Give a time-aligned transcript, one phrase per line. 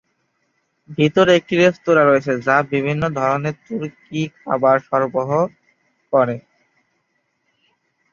[0.97, 5.31] ভিতরে একটি রেস্তোঁরা রয়েছে যা বিভিন্ন ধরণের তুর্কি খাবার সরবরাহ
[6.13, 6.35] করে।